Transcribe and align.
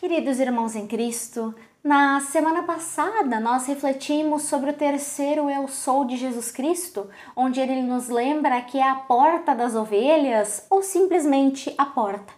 Queridos 0.00 0.40
irmãos 0.40 0.74
em 0.74 0.86
Cristo, 0.86 1.54
na 1.84 2.20
semana 2.20 2.62
passada 2.62 3.38
nós 3.38 3.66
refletimos 3.66 4.44
sobre 4.44 4.70
o 4.70 4.72
terceiro 4.72 5.50
Eu 5.50 5.68
Sou 5.68 6.06
de 6.06 6.16
Jesus 6.16 6.50
Cristo, 6.50 7.10
onde 7.36 7.60
ele 7.60 7.82
nos 7.82 8.08
lembra 8.08 8.62
que 8.62 8.78
é 8.78 8.88
a 8.88 8.94
porta 8.94 9.54
das 9.54 9.74
ovelhas 9.74 10.64
ou 10.70 10.82
simplesmente 10.82 11.74
a 11.76 11.84
porta. 11.84 12.32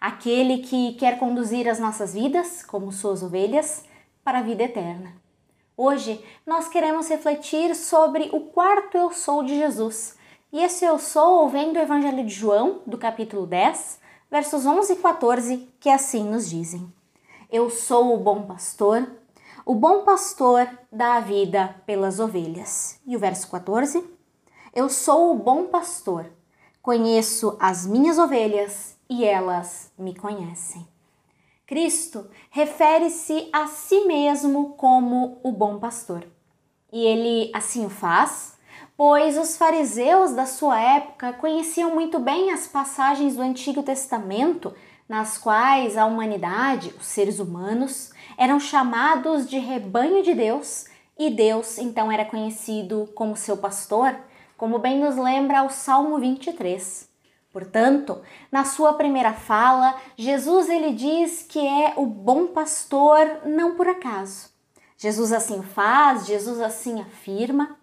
Aquele 0.00 0.58
que 0.58 0.94
quer 0.94 1.20
conduzir 1.20 1.68
as 1.68 1.78
nossas 1.78 2.14
vidas, 2.14 2.64
como 2.64 2.90
suas 2.90 3.22
ovelhas, 3.22 3.84
para 4.24 4.40
a 4.40 4.42
vida 4.42 4.64
eterna. 4.64 5.12
Hoje 5.76 6.20
nós 6.44 6.66
queremos 6.66 7.08
refletir 7.08 7.76
sobre 7.76 8.28
o 8.32 8.40
quarto 8.40 8.98
Eu 8.98 9.12
Sou 9.12 9.44
de 9.44 9.56
Jesus. 9.56 10.18
E 10.52 10.60
esse 10.60 10.84
Eu 10.84 10.98
Sou 10.98 11.48
vem 11.48 11.72
do 11.72 11.78
Evangelho 11.78 12.26
de 12.26 12.34
João, 12.34 12.80
do 12.84 12.98
capítulo 12.98 13.46
10, 13.46 13.97
versos 14.30 14.66
11 14.66 14.92
e 14.92 14.96
14, 14.96 15.68
que 15.80 15.88
assim 15.88 16.24
nos 16.24 16.48
dizem: 16.48 16.92
Eu 17.50 17.70
sou 17.70 18.14
o 18.14 18.18
bom 18.18 18.42
pastor, 18.42 19.08
o 19.64 19.74
bom 19.74 20.04
pastor 20.04 20.68
dá 20.90 21.14
a 21.14 21.20
vida 21.20 21.74
pelas 21.86 22.20
ovelhas. 22.20 23.00
E 23.06 23.16
o 23.16 23.18
verso 23.18 23.50
14: 23.50 24.04
Eu 24.74 24.88
sou 24.88 25.32
o 25.32 25.38
bom 25.38 25.66
pastor, 25.66 26.26
conheço 26.82 27.56
as 27.60 27.86
minhas 27.86 28.18
ovelhas 28.18 28.96
e 29.08 29.24
elas 29.24 29.90
me 29.98 30.14
conhecem. 30.14 30.86
Cristo 31.66 32.26
refere-se 32.50 33.48
a 33.52 33.66
si 33.66 34.06
mesmo 34.06 34.70
como 34.74 35.38
o 35.42 35.52
bom 35.52 35.78
pastor. 35.78 36.26
E 36.90 37.04
ele 37.04 37.50
assim 37.54 37.84
o 37.84 37.90
faz 37.90 38.57
pois 38.98 39.38
os 39.38 39.56
fariseus 39.56 40.32
da 40.32 40.44
sua 40.44 40.80
época 40.80 41.32
conheciam 41.34 41.94
muito 41.94 42.18
bem 42.18 42.50
as 42.50 42.66
passagens 42.66 43.36
do 43.36 43.42
Antigo 43.42 43.80
Testamento 43.80 44.74
nas 45.08 45.38
quais 45.38 45.96
a 45.96 46.04
humanidade, 46.04 46.92
os 46.98 47.06
seres 47.06 47.38
humanos, 47.38 48.10
eram 48.36 48.58
chamados 48.58 49.48
de 49.48 49.56
rebanho 49.56 50.20
de 50.20 50.34
Deus 50.34 50.86
e 51.16 51.30
Deus 51.30 51.78
então 51.78 52.10
era 52.10 52.24
conhecido 52.24 53.08
como 53.14 53.36
seu 53.36 53.56
pastor, 53.56 54.16
como 54.56 54.80
bem 54.80 54.98
nos 54.98 55.16
lembra 55.16 55.62
o 55.62 55.70
Salmo 55.70 56.18
23. 56.18 57.08
Portanto, 57.52 58.20
na 58.50 58.64
sua 58.64 58.94
primeira 58.94 59.32
fala, 59.32 59.94
Jesus 60.16 60.68
ele 60.68 60.92
diz 60.92 61.46
que 61.48 61.60
é 61.60 61.94
o 61.96 62.04
bom 62.04 62.48
pastor 62.48 63.42
não 63.46 63.76
por 63.76 63.86
acaso. 63.86 64.50
Jesus 64.96 65.32
assim 65.32 65.62
faz, 65.62 66.26
Jesus 66.26 66.60
assim 66.60 67.00
afirma, 67.00 67.78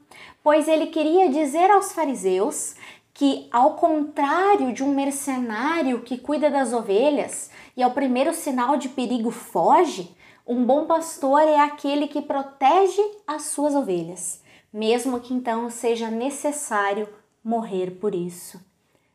pois 0.46 0.68
ele 0.68 0.86
queria 0.86 1.28
dizer 1.28 1.72
aos 1.72 1.92
fariseus 1.92 2.76
que, 3.16 3.48
ao 3.52 3.74
contrário 3.74 4.72
de 4.72 4.84
um 4.84 4.94
mercenário 4.94 6.02
que 6.02 6.20
cuida 6.20 6.52
das 6.52 6.72
ovelhas 6.72 7.50
e 7.76 7.82
ao 7.82 7.90
primeiro 7.90 8.32
sinal 8.32 8.78
de 8.78 8.90
perigo 8.90 9.32
foge, 9.32 10.16
um 10.46 10.64
bom 10.64 10.86
pastor 10.86 11.40
é 11.40 11.60
aquele 11.60 12.08
que 12.08 12.22
protege 12.22 13.02
as 13.26 13.46
suas 13.46 13.74
ovelhas, 13.74 14.44
mesmo 14.72 15.20
que 15.20 15.34
então 15.34 15.68
seja 15.72 16.12
necessário 16.12 17.10
morrer 17.44 17.98
por 18.00 18.14
isso. 18.14 18.64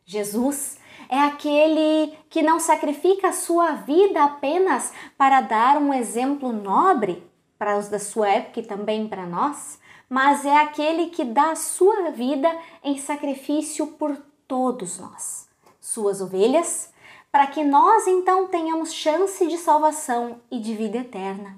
Jesus 0.05 0.79
é 1.09 1.21
aquele 1.21 2.13
que 2.29 2.43
não 2.43 2.59
sacrifica 2.59 3.29
a 3.29 3.33
sua 3.33 3.77
vida 3.77 4.25
apenas 4.25 4.93
para 5.17 5.41
dar 5.41 5.77
um 5.77 5.95
exemplo 5.95 6.53
nobre 6.53 7.23
para 7.57 7.79
os 7.79 7.89
da 7.89 8.01
sua 8.01 8.31
época 8.31 8.59
e 8.59 8.65
também 8.65 9.07
para 9.07 9.27
nós, 9.27 9.79
mas 10.11 10.45
é 10.45 10.57
aquele 10.57 11.07
que 11.07 11.25
dá 11.25 11.53
a 11.53 11.57
sua 11.57 12.11
vida 12.11 12.53
em 12.83 12.99
sacrifício 12.99 13.87
por 13.87 14.21
todos 14.49 14.99
nós, 14.99 15.49
suas 15.81 16.21
ovelhas, 16.21 16.93
para 17.31 17.47
que 17.47 17.63
nós 17.63 18.09
então 18.09 18.49
tenhamos 18.49 18.93
chance 18.93 19.47
de 19.47 19.57
salvação 19.57 20.41
e 20.51 20.59
de 20.59 20.75
vida 20.75 20.99
eterna. 20.99 21.57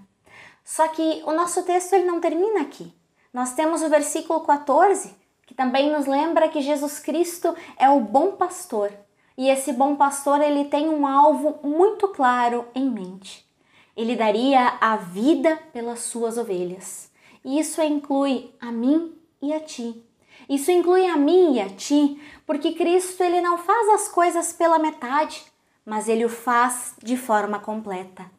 Só 0.62 0.86
que 0.88 1.22
o 1.24 1.32
nosso 1.32 1.62
texto 1.62 1.94
ele 1.94 2.04
não 2.04 2.20
termina 2.20 2.60
aqui. 2.60 2.92
Nós 3.32 3.54
temos 3.54 3.80
o 3.80 3.88
versículo 3.88 4.40
14, 4.40 5.16
que 5.46 5.54
também 5.54 5.90
nos 5.90 6.04
lembra 6.04 6.50
que 6.50 6.60
Jesus 6.60 6.98
Cristo 6.98 7.56
é 7.78 7.88
o 7.88 8.00
bom 8.00 8.32
pastor. 8.32 8.92
E 9.34 9.48
esse 9.48 9.72
bom 9.72 9.96
pastor 9.96 10.42
ele 10.42 10.66
tem 10.66 10.90
um 10.90 11.06
alvo 11.06 11.58
muito 11.66 12.06
claro 12.08 12.66
em 12.74 12.90
mente. 12.90 13.50
Ele 13.96 14.14
daria 14.14 14.76
a 14.78 14.96
vida 14.96 15.58
pelas 15.72 16.00
suas 16.00 16.36
ovelhas. 16.36 17.11
E 17.44 17.58
isso 17.58 17.82
inclui 17.82 18.50
a 18.60 18.70
mim 18.70 19.14
e 19.40 19.52
a 19.52 19.60
ti. 19.60 20.02
Isso 20.48 20.70
inclui 20.70 21.06
a 21.06 21.16
mim 21.16 21.54
e 21.54 21.60
a 21.60 21.68
ti, 21.68 22.20
porque 22.46 22.72
Cristo 22.72 23.22
ele 23.22 23.40
não 23.40 23.58
faz 23.58 23.88
as 23.90 24.08
coisas 24.08 24.52
pela 24.52 24.78
metade, 24.78 25.44
mas 25.84 26.08
ele 26.08 26.24
o 26.24 26.28
faz 26.28 26.94
de 27.02 27.16
forma 27.16 27.58
completa. 27.58 28.30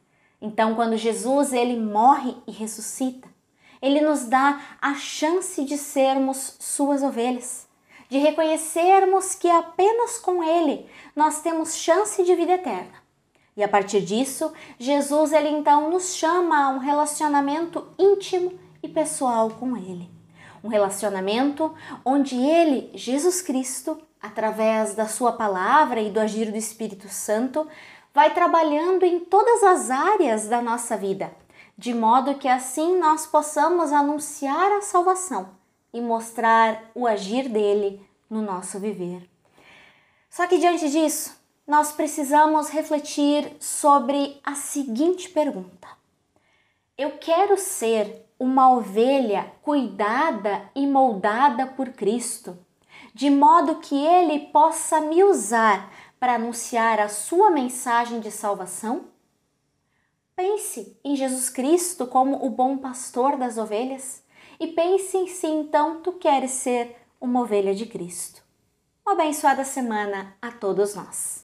Então, 0.42 0.76
quando 0.76 0.98
Jesus 0.98 1.54
ele 1.54 1.80
morre 1.80 2.36
e 2.46 2.52
ressuscita, 2.52 3.28
ele 3.82 4.02
nos 4.02 4.26
dá 4.26 4.62
a 4.82 4.96
chance 4.96 5.64
de 5.64 5.78
sermos 5.78 6.56
suas 6.60 7.04
ovelhas, 7.04 7.68
de 8.10 8.18
reconhecermos 8.18 9.36
que 9.36 9.50
apenas 9.50 10.18
com 10.18 10.44
ele 10.44 10.86
nós 11.16 11.42
temos 11.42 11.76
chance 11.76 12.24
de 12.24 12.36
vida 12.36 12.54
eterna. 12.54 13.04
E 13.56 13.64
a 13.64 13.68
partir 13.68 14.02
disso, 14.02 14.52
Jesus 14.80 15.32
ele 15.32 15.50
então 15.50 15.90
nos 15.90 16.16
chama 16.16 16.66
a 16.66 16.70
um 16.70 16.78
relacionamento 16.80 17.88
íntimo 18.00 18.58
e 18.84 18.90
pessoal 18.90 19.50
com 19.50 19.78
Ele. 19.78 20.12
Um 20.62 20.68
relacionamento 20.68 21.74
onde 22.06 22.36
Ele, 22.36 22.92
Jesus 22.94 23.42
Cristo, 23.42 24.00
através 24.22 24.94
da 24.94 25.08
Sua 25.08 25.32
palavra 25.32 26.02
e 26.02 26.12
do 26.12 26.20
agir 26.20 26.52
do 26.52 26.58
Espírito 26.58 27.08
Santo, 27.08 27.68
vai 28.14 28.34
trabalhando 28.34 29.04
em 29.04 29.22
todas 29.22 29.64
as 29.64 29.90
áreas 29.90 30.48
da 30.48 30.62
nossa 30.62 30.96
vida, 30.96 31.34
de 31.78 31.94
modo 31.94 32.36
que 32.36 32.48
assim 32.48 33.00
nós 33.00 33.26
possamos 33.26 33.92
anunciar 33.92 34.72
a 34.74 34.82
salvação 34.82 35.50
e 35.92 36.00
mostrar 36.00 36.92
o 36.94 37.08
agir 37.08 37.50
dele 37.50 38.06
no 38.30 38.42
nosso 38.42 38.80
viver. 38.80 39.28
Só 40.30 40.48
que 40.48 40.58
diante 40.58 40.90
disso, 40.90 41.36
nós 41.66 41.92
precisamos 41.92 42.70
refletir 42.70 43.56
sobre 43.60 44.40
a 44.44 44.56
seguinte 44.56 45.30
pergunta: 45.30 45.88
Eu 46.98 47.18
quero 47.18 47.58
ser 47.58 48.23
uma 48.40 48.72
ovelha 48.72 49.52
cuidada 49.62 50.70
e 50.76 50.86
moldada 50.86 51.66
por 51.68 51.90
Cristo, 51.90 52.58
de 53.14 53.30
modo 53.30 53.76
que 53.76 53.96
Ele 53.96 54.48
possa 54.48 55.00
me 55.02 55.24
usar 55.24 55.92
para 56.20 56.36
anunciar 56.36 57.00
a 57.00 57.10
sua 57.10 57.50
mensagem 57.52 58.20
de 58.20 58.32
salvação? 58.32 59.06
Pense 60.36 60.98
em 61.04 61.16
Jesus 61.16 61.50
Cristo 61.50 62.08
como 62.08 62.46
o 62.46 62.50
bom 62.50 62.78
pastor 62.78 63.38
das 63.38 63.58
ovelhas 63.58 64.24
e 64.60 64.68
pense 64.68 65.28
se 65.28 65.48
então 65.48 66.02
tu 66.02 66.14
queres 66.14 66.52
ser 66.52 66.96
uma 67.22 67.42
ovelha 67.42 67.74
de 67.74 67.86
Cristo. 67.86 68.44
Uma 69.06 69.14
abençoada 69.14 69.64
semana 69.64 70.36
a 70.42 70.52
todos 70.52 70.96
nós. 70.96 71.42